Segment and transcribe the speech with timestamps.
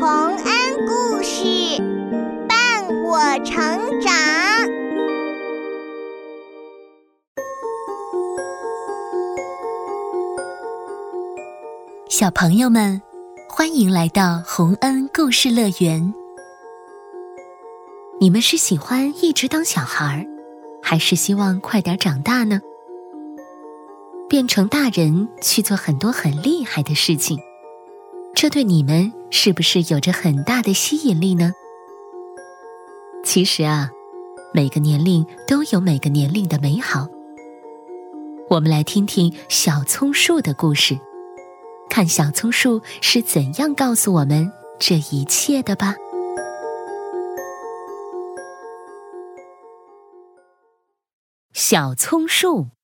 [0.00, 1.42] 洪恩故事
[2.48, 4.14] 伴我成长。
[12.08, 13.02] 小朋友们，
[13.48, 16.14] 欢迎来到洪恩故事乐园。
[18.20, 20.24] 你们是喜欢一直当小孩，
[20.80, 22.60] 还是希望快点长大呢？
[24.28, 27.40] 变成大人去做很多很厉害的事情，
[28.32, 31.52] 这对你们是不是有着很大的吸引力呢？
[33.24, 33.90] 其实啊，
[34.54, 37.06] 每个年龄都有每个年龄的美好。
[38.48, 40.98] 我们来听听小葱树的故事，
[41.90, 45.94] 看小葱树是怎样告诉我们这一切的吧。
[51.52, 52.77] 小葱树。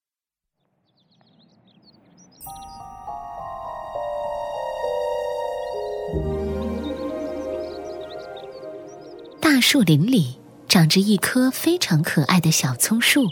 [9.55, 10.35] 大树林里
[10.67, 13.29] 长着一棵非常可爱的小葱树，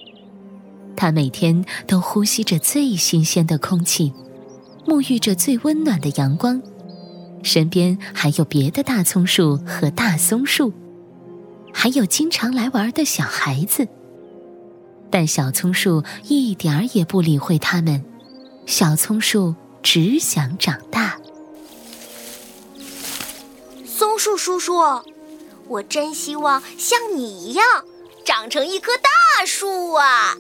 [0.97, 4.13] 它每天都呼吸着最新鲜的空气，
[4.87, 6.63] 沐浴着最温暖的阳光，
[7.43, 10.73] 身边还有别的大葱树和大松树，
[11.75, 13.89] 还有经常来玩的小孩子。
[15.11, 18.05] 但小葱树一点儿也不理会他们，
[18.65, 21.19] 小葱树只想长大。
[23.85, 24.75] 松树叔叔。
[25.73, 27.65] 我真希望像你一样
[28.27, 30.37] 长成一棵大树啊！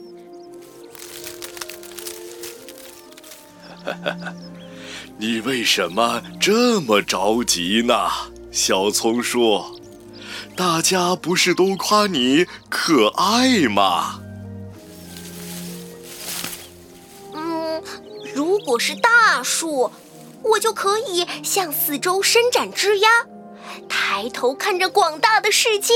[3.83, 4.35] 哈哈，
[5.17, 8.11] 你为什么这么着急呢，
[8.51, 9.65] 小葱树？
[10.55, 14.21] 大家不是都夸你可爱吗？
[17.33, 17.83] 嗯，
[18.35, 19.91] 如果是大树，
[20.43, 23.09] 我就可以向四周伸展枝丫。
[23.89, 25.93] 抬头看着广大的世界，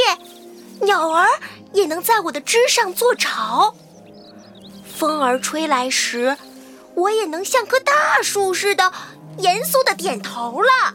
[0.80, 1.26] 鸟儿
[1.72, 3.74] 也能在我的枝上做巢。
[4.84, 6.36] 风儿吹来时，
[6.94, 8.92] 我也能像棵大树似的
[9.38, 10.94] 严肃的点头了。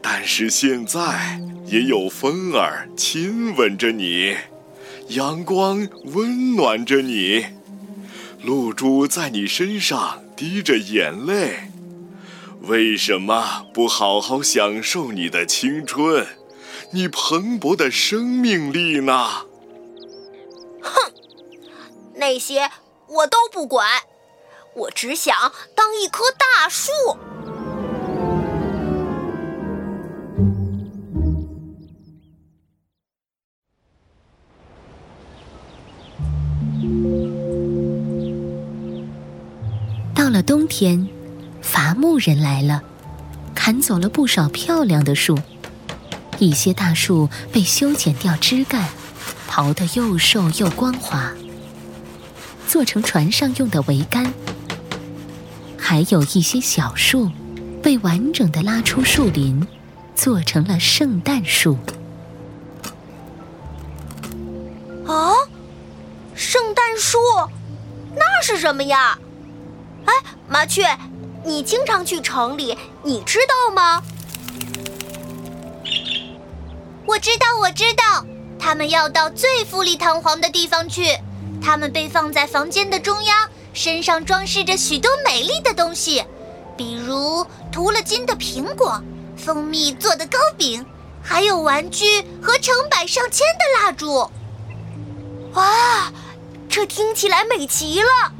[0.00, 4.36] 但是现在也有风儿亲吻着你，
[5.08, 7.46] 阳光温暖着你，
[8.42, 11.70] 露珠在你身上滴着眼泪。
[12.68, 16.26] 为什么不好好享受你的青春，
[16.92, 19.46] 你蓬勃的生命力呢？
[20.80, 21.12] 哼，
[22.14, 22.70] 那些
[23.08, 23.84] 我都不管，
[24.74, 25.34] 我只想
[25.74, 26.92] 当一棵大树。
[40.14, 41.21] 到了冬天。
[41.62, 42.82] 伐木人来了，
[43.54, 45.38] 砍走了不少漂亮的树，
[46.38, 48.88] 一些大树被修剪掉枝干，
[49.48, 51.32] 刨得又瘦又光滑，
[52.66, 54.32] 做成船上用的桅杆。
[55.78, 57.30] 还有一些小树，
[57.82, 59.66] 被完整的拉出树林，
[60.14, 61.78] 做成了圣诞树。
[65.06, 65.32] 啊，
[66.34, 67.18] 圣诞树，
[68.14, 69.18] 那是什么呀？
[70.06, 70.12] 哎，
[70.48, 70.86] 麻雀。
[71.44, 74.02] 你经常去城里，你知道吗？
[77.06, 78.24] 我知道，我知道，
[78.58, 81.18] 他们要到最富丽堂皇的地方去。
[81.60, 86.24] 他们被放在房间的中央，身上装饰着许多美丽的东西，
[86.76, 89.00] 比如涂了金的苹果、
[89.36, 90.84] 蜂蜜做的糕饼，
[91.22, 94.30] 还有玩具和成百上千的蜡烛。
[95.54, 96.10] 哇，
[96.68, 98.32] 这听起来美极了！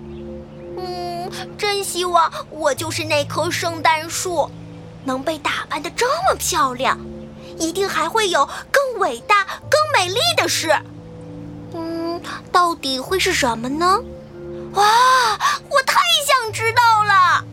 [1.63, 4.51] 真希望我就是那棵圣诞树，
[5.05, 6.99] 能被打扮的这么漂亮，
[7.57, 10.77] 一定还会有更伟大、更美丽的事。
[11.73, 12.21] 嗯，
[12.51, 14.01] 到底会是什么呢？
[14.75, 15.39] 哇，
[15.71, 17.45] 我太想知道了。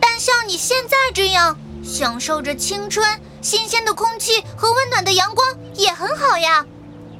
[0.00, 3.06] 但像你现在这样享受着青春、
[3.42, 6.64] 新鲜的空气和温暖的阳光也很好呀。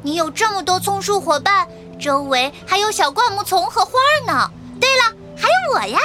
[0.01, 1.69] 你有这么多松树伙伴，
[2.01, 4.51] 周围还有小灌木丛和花儿呢。
[4.81, 5.19] 对了。
[5.43, 5.99] 还有我呀，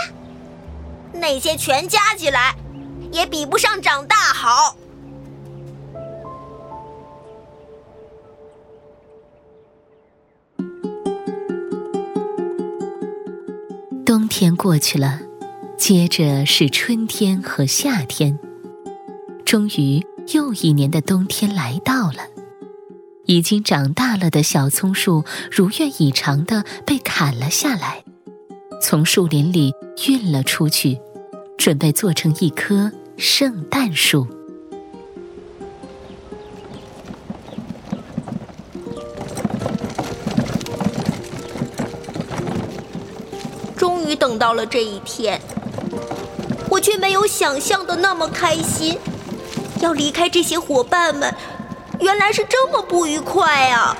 [1.13, 2.55] 那些全加起来，
[3.11, 4.75] 也比不上长大好。
[14.03, 15.19] 冬天过去了，
[15.77, 18.39] 接着是春天和夏天，
[19.45, 22.23] 终于又一年的冬天来到了。
[23.25, 28.06] 已经长大了的小葱树，如愿以偿的被砍了下来。
[28.79, 29.73] 从树林里
[30.07, 30.99] 运了出去，
[31.57, 34.27] 准备做成一棵圣诞树。
[43.75, 45.41] 终于等到了这一天，
[46.69, 48.97] 我却没有想象的那么开心。
[49.81, 51.33] 要离开这些伙伴们，
[51.99, 53.95] 原来是这么不愉快啊！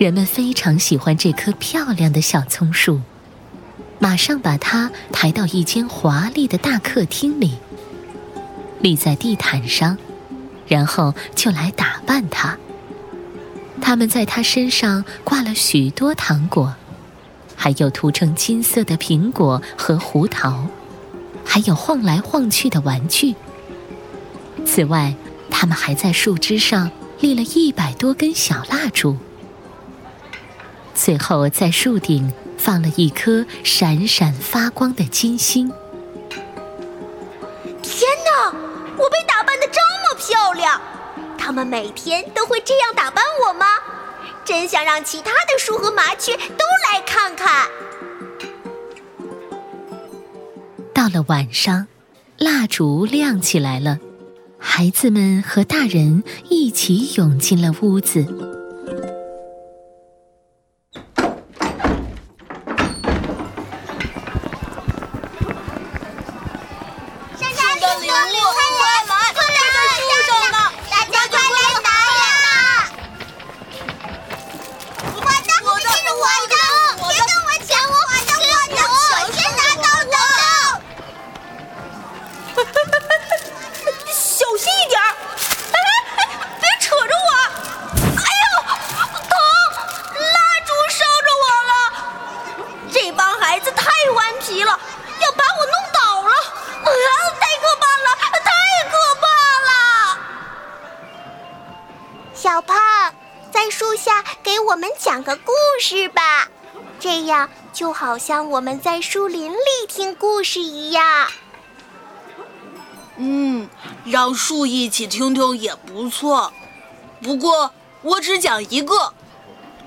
[0.00, 3.02] 人们非常喜欢这棵漂亮的小松树，
[3.98, 7.58] 马上把它抬到一间华丽的大客厅里，
[8.80, 9.98] 立在地毯上，
[10.66, 12.56] 然后就来打扮它。
[13.82, 16.74] 他们在它身上挂了许多糖果，
[17.54, 20.68] 还有涂成金色的苹果和胡桃，
[21.44, 23.34] 还有晃来晃去的玩具。
[24.64, 25.14] 此外，
[25.50, 29.18] 他们还在树枝上立了一百多根小蜡烛。
[31.02, 35.72] 最后，在树顶放了一颗闪闪发光的金星。
[37.82, 38.52] 天哪，
[38.98, 40.78] 我被打扮的这么漂亮！
[41.38, 43.64] 他们每天都会这样打扮我吗？
[44.44, 47.66] 真想让其他的树和麻雀都来看看。
[50.92, 51.86] 到了晚上，
[52.36, 53.98] 蜡烛亮起来了，
[54.58, 58.49] 孩子们和大人一起涌进了屋子。
[108.10, 111.30] 好像我们在树林里听故事一样。
[113.18, 113.68] 嗯，
[114.04, 116.52] 让树一起听听也不错。
[117.22, 117.70] 不过
[118.02, 119.14] 我只讲一个，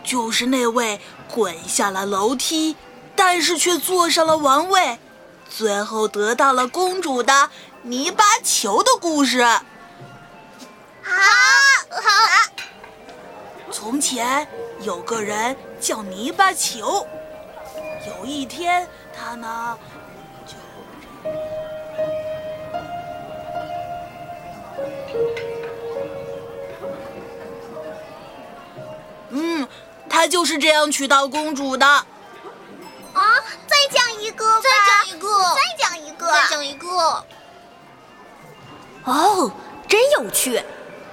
[0.05, 2.77] 就是那位滚下了楼梯，
[3.13, 4.97] 但是却坐上了王位，
[5.49, 7.49] 最后得到了公主的
[7.81, 9.43] 泥巴球的故事。
[9.43, 9.61] 好，
[11.89, 12.01] 好。
[13.69, 14.47] 从前
[14.79, 17.05] 有个人叫泥巴球，
[18.07, 19.77] 有一天他呢
[20.45, 20.55] 就……
[29.29, 29.67] 嗯，
[30.09, 31.85] 他就是这样娶到公主的。
[31.85, 32.05] 啊，
[33.67, 36.88] 再讲一个，再讲一个，再讲一个，再讲一个。
[39.05, 39.51] 哦，
[39.88, 40.63] 真有趣。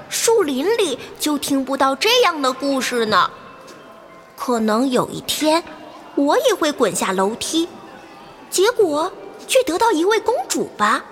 [0.08, 3.30] 树林里就听不到这样的故事呢。
[4.36, 5.62] 可能有一天，
[6.26, 7.68] 我也会滚下楼梯，
[8.50, 9.12] 结果
[9.46, 11.04] 却得到一位公主吧。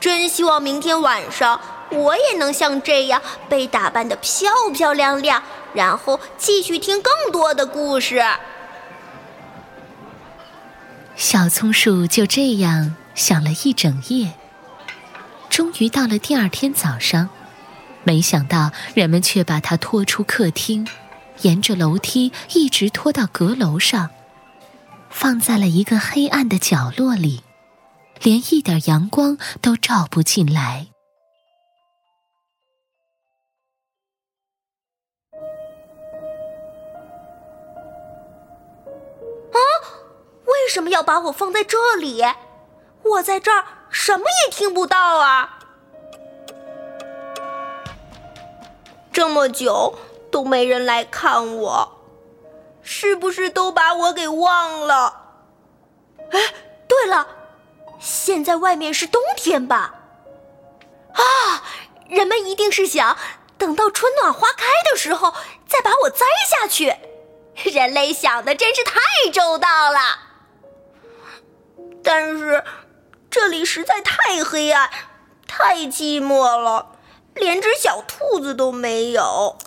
[0.00, 1.60] 真希望明天晚上
[1.90, 5.42] 我也能像这样被打扮的漂漂亮亮，
[5.74, 8.22] 然后继续听更多的故事。
[11.16, 14.34] 小松树就这样想了一整夜，
[15.50, 17.28] 终于到了第二天早上。
[18.04, 20.86] 没想到，人们却把它拖出客厅，
[21.42, 24.10] 沿着楼梯一直拖到阁楼上，
[25.10, 27.42] 放在了一个黑暗的角落里，
[28.22, 30.88] 连一点阳光都照不进来。
[39.52, 39.58] 啊！
[40.44, 42.22] 为什么要把我放在这里？
[43.02, 45.58] 我在这儿什么也听不到啊！
[49.12, 49.98] 这么久
[50.30, 51.97] 都没人来看我，
[52.90, 55.20] 是不是都把我给忘了？
[56.30, 56.40] 哎，
[56.88, 57.28] 对了，
[58.00, 59.94] 现在外面是冬天吧？
[61.12, 61.22] 啊，
[62.08, 63.18] 人们一定是想
[63.58, 65.34] 等到春暖花开的时候
[65.66, 66.96] 再把我栽下去。
[67.56, 68.98] 人类想的真是太
[69.34, 69.98] 周到了。
[72.02, 72.64] 但是
[73.28, 74.88] 这里实在太黑暗，
[75.46, 76.96] 太寂寞了。
[77.34, 79.58] 连只小兔子都没有。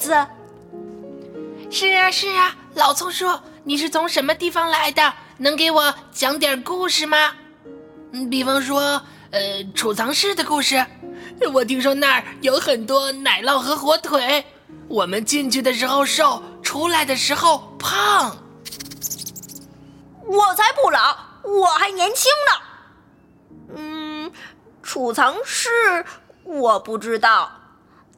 [0.00, 0.26] 子。
[1.70, 3.26] 是啊，是啊，老松叔，
[3.62, 5.12] 你是从什么地方来的？
[5.36, 7.32] 能给我讲点故事吗？
[8.30, 10.84] 比方说，呃，储藏室的故事。
[11.52, 14.44] 我听说那儿有很多奶酪和火腿。
[14.88, 18.36] 我们进去的时候瘦，出来的时候胖。
[20.26, 23.76] 我才不老，我还年轻呢。
[23.76, 24.32] 嗯，
[24.82, 25.68] 储藏室
[26.42, 27.50] 我不知道，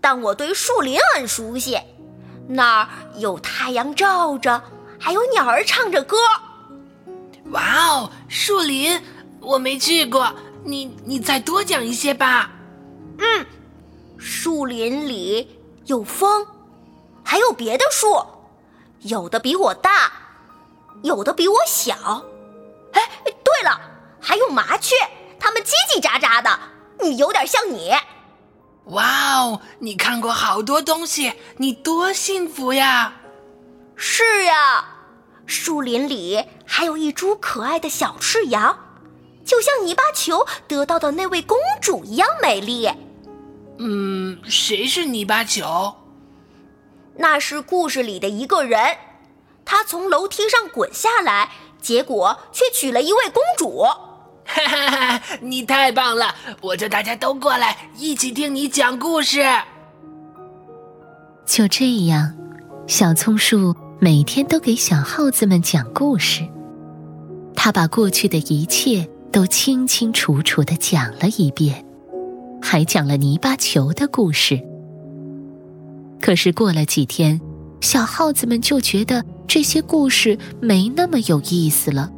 [0.02, 1.80] 但我对树林很熟悉。
[2.48, 4.60] 那儿有太阳照着，
[4.98, 6.18] 还有鸟儿唱着歌。
[7.52, 9.00] 哇哦，树林
[9.40, 12.50] 我没去过，你你再多讲一些吧。
[13.18, 13.46] 嗯，
[14.18, 16.46] 树林里有风，
[17.24, 18.20] 还有别的树，
[19.02, 20.12] 有的比我大，
[21.02, 21.94] 有的比我小。
[22.92, 23.80] 哎，对了，
[24.20, 24.96] 还有麻雀，
[25.38, 26.58] 它们叽叽喳喳的，
[27.00, 27.92] 你有点像你。
[28.86, 33.14] 哇哦，你看过好多东西，你多幸福呀！
[33.94, 34.84] 是呀，
[35.46, 38.76] 树林里还有一株可爱的小赤羊，
[39.44, 42.90] 就像泥巴球得到的那位公主一样美丽。
[43.78, 45.94] 嗯，谁是泥巴球？
[47.16, 48.96] 那是故事里的一个人，
[49.64, 53.86] 他从楼梯上滚下来，结果却娶了一位公主。
[54.44, 55.22] 哈哈哈！
[55.40, 56.34] 你太棒了！
[56.60, 59.42] 我叫大家都过来，一起听你讲故事。
[61.46, 62.34] 就这样，
[62.86, 66.46] 小松树每天都给小耗子们讲故事。
[67.54, 71.84] 他把过去的一切都清清楚楚的讲了一遍，
[72.60, 74.60] 还讲了泥巴球的故事。
[76.20, 77.40] 可是过了几天，
[77.80, 82.10] 小耗子们就觉得这些故事没那么有意思了。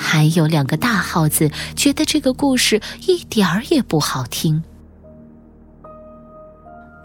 [0.00, 4.64] 还有两个大耗子觉得这个故事一点儿也不好听。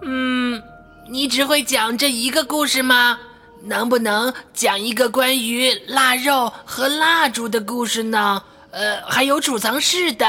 [0.01, 0.61] 嗯，
[1.09, 3.19] 你只会讲这一个故事吗？
[3.63, 8.41] 能不能讲一个关于腊肉和蜡烛的故事呢？
[8.71, 10.25] 呃，还有储藏室的。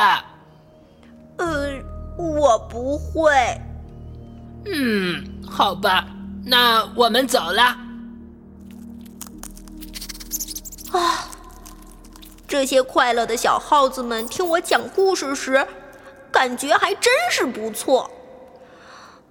[1.37, 1.68] 呃，
[2.18, 3.30] 我不会。
[4.64, 6.06] 嗯，好吧，
[6.44, 7.62] 那我们走了。
[10.92, 11.30] 啊。
[12.49, 15.67] 这些快乐的小耗子们听我讲故事时，
[16.31, 18.09] 感觉还真是不错。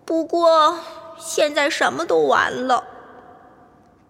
[0.04, 0.78] 不过
[1.18, 2.84] 现在什么都完了。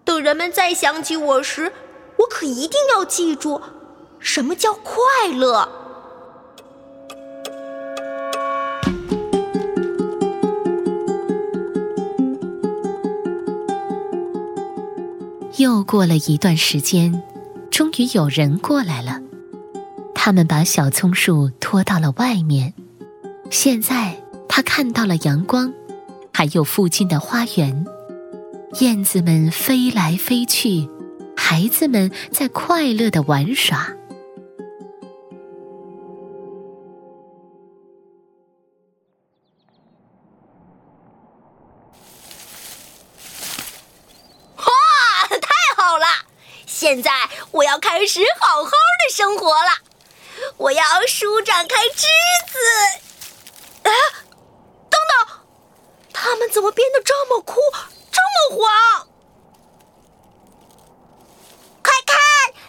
[0.03, 1.71] 等人们再想起我时，
[2.17, 3.61] 我可一定要记住，
[4.19, 5.69] 什么叫快乐。
[15.57, 17.23] 又过了一段时间。
[17.75, 19.19] 终于有人过来了，
[20.13, 22.73] 他们把小松树拖到了外面。
[23.51, 24.15] 现在
[24.47, 25.73] 他看到了阳光，
[26.31, 27.85] 还有附近的花园，
[28.79, 30.87] 燕子们飞来飞去，
[31.35, 33.89] 孩子们在快乐的玩耍。
[46.85, 47.11] 现在
[47.49, 49.71] 我要开始好好的生活了，
[50.57, 52.05] 我要舒展开枝
[52.45, 53.89] 子。
[53.89, 53.91] 啊，
[54.87, 55.39] 等等，
[56.13, 57.59] 它们怎么变得这么枯，
[58.11, 59.07] 这么黄？
[61.81, 62.15] 快看，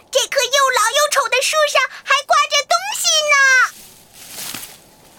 [0.09, 3.05] 这棵又老又丑的树上还挂着东西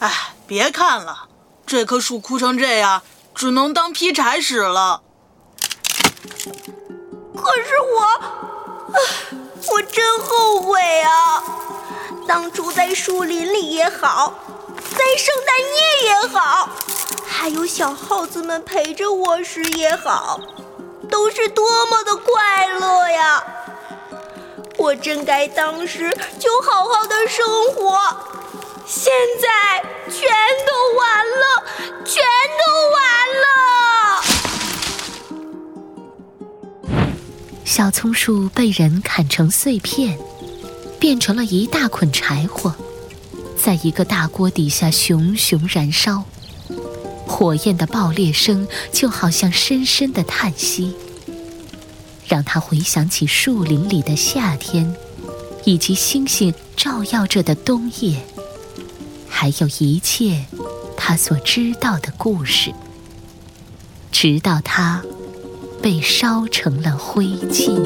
[0.01, 0.09] 呢！
[0.09, 1.29] 哎，别看了，
[1.65, 5.05] 这棵树枯成这样，只能当劈柴使了。
[7.37, 8.58] 可是我。
[8.93, 8.99] 啊
[9.71, 11.43] 我真后悔啊！
[12.27, 14.35] 当初在树林里也好，
[14.97, 16.69] 在圣诞夜也好，
[17.27, 20.41] 还有小耗子们陪着我时也好，
[21.11, 23.45] 都是多么的快乐呀！
[24.77, 27.99] 我真该当时就好好的生活，
[28.87, 30.29] 现在全
[30.67, 32.05] 都完了，
[37.79, 40.19] 小松树被人砍成碎片，
[40.99, 42.75] 变成了一大捆柴火，
[43.57, 46.25] 在一个大锅底下熊熊燃烧。
[47.25, 50.93] 火焰的爆裂声就好像深深的叹息，
[52.27, 54.93] 让他回想起树林里的夏天，
[55.65, 58.21] 以及星星照耀着的冬夜，
[59.29, 60.47] 还有一切
[60.97, 62.75] 他所知道的故事，
[64.11, 65.01] 直到他。
[65.83, 67.79] 被烧成了灰烬。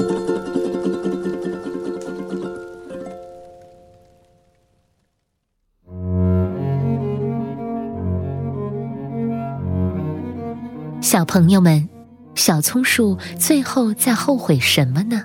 [11.01, 11.89] 小朋友们，
[12.35, 15.25] 小松树最后在后悔什么呢？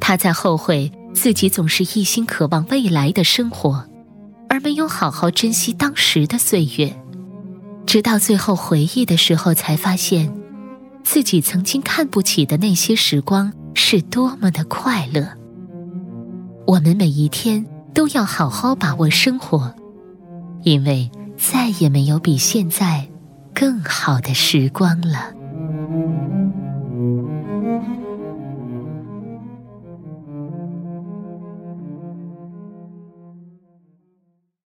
[0.00, 3.84] 他在后悔自己总是一心渴望未来的生活，
[4.48, 6.94] 而没有好好珍惜当时的岁月。
[7.86, 10.32] 直到最后回忆的时候，才发现，
[11.10, 15.26] 自己曾经看不起的那些时光是多么的快乐。
[16.66, 19.74] 我们每一天都要好好把握生活，
[20.64, 23.08] 因为再也没有比现在
[23.54, 25.32] 更好的时光了。